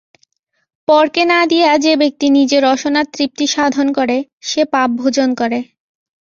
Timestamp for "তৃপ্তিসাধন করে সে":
3.13-4.61